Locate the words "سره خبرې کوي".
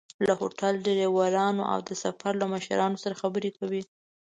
3.03-3.81